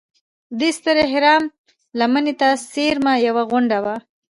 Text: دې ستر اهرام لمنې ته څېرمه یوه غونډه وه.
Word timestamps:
دې 0.59 0.69
ستر 0.77 0.95
اهرام 1.07 1.43
لمنې 1.99 2.33
ته 2.41 2.49
څېرمه 2.71 3.13
یوه 3.27 3.43
غونډه 3.49 3.77
وه. 3.83 3.95